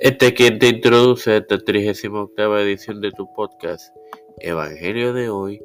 [0.00, 3.96] Este quien te introduce a esta 38 edición de tu podcast
[4.40, 5.58] Evangelio de hoy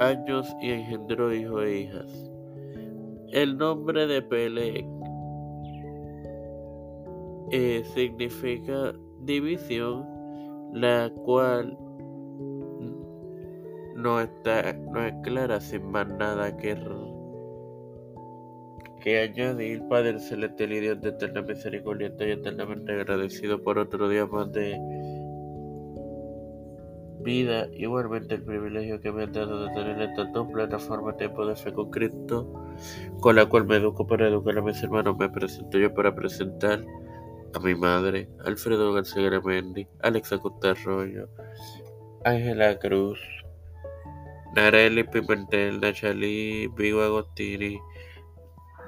[0.00, 2.30] años y engendró hijos e hijas.
[3.32, 4.88] El nombre de Pele
[7.52, 10.04] eh, significa división,
[10.72, 11.78] la cual
[13.94, 16.74] no está no es clara sin más nada que
[19.00, 24.26] que añadir Padre Celestial y Dios de eterna misericordia y eternamente agradecido por otro día
[24.26, 24.78] más de
[27.22, 31.56] vida, igualmente el privilegio que me han dado de tener esta dos plataformas Tiempo de
[31.56, 32.52] Fe con Cristo,
[33.20, 35.16] con la cual me educo para educar a mis hermanos.
[35.18, 36.84] Me presento yo para presentar
[37.54, 41.28] a mi madre, Alfredo García Gramendi, Alexa Costa Arroyo,
[42.24, 43.18] Ángela Cruz,
[44.54, 47.80] Nareli Pimentel, Nachalí, Vigo Agostini,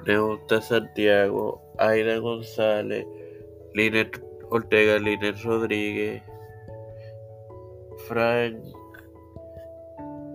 [0.05, 3.05] Neuta Santiago, Aida González,
[3.73, 6.23] Linet Ortega, Linet Rodríguez,
[8.07, 8.57] Frank,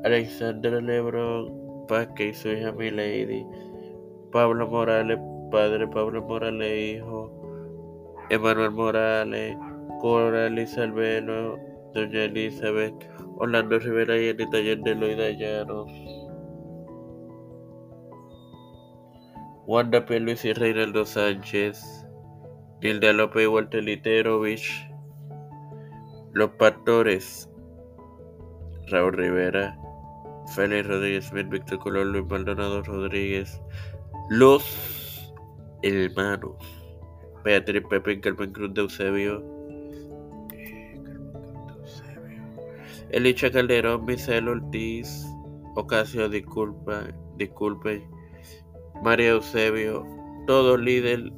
[0.04, 3.46] Alexandra Lebron, Vázquez y su hija Milady,
[4.32, 5.18] Pablo Morales,
[5.50, 7.32] padre Pablo Morales, hijo,
[8.30, 9.56] Emanuel Morales,
[10.00, 11.56] Coral Albeno,
[11.94, 12.94] Doña Elizabeth,
[13.38, 15.90] Orlando Rivera y Anita Allende Loida Llanos,
[19.66, 20.20] Wanda P.
[20.20, 22.06] Luis y Reinaldo Sánchez,
[22.80, 24.87] Nilda López y Walter Literovich,
[26.32, 27.48] Los Pastores,
[28.88, 29.78] Raúl Rivera,
[30.54, 33.60] Félix Rodríguez Smith, Víctor Color, Luis Maldonado Rodríguez,
[34.30, 35.32] Los
[35.82, 36.56] Hermanos,
[37.44, 39.58] Beatriz Pepe, Carmen Cruz de Eusebio,
[43.10, 45.26] Elicha Calderón, Michelle Ortiz,
[45.76, 47.04] Ocasio, disculpa,
[47.36, 48.06] disculpe,
[49.02, 50.04] María Eusebio,
[50.46, 51.32] todo líder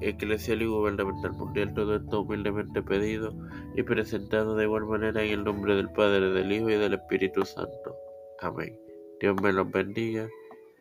[0.00, 3.34] eclesial y gubernamental mundial, todo esto humildemente pedido
[3.74, 7.44] y presentado de igual manera en el nombre del Padre, del Hijo y del Espíritu
[7.44, 7.96] Santo.
[8.40, 8.78] Amén.
[9.20, 10.28] Dios me los bendiga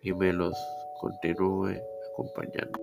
[0.02, 0.56] y me los
[1.00, 1.78] continúe
[2.14, 2.80] acompañando.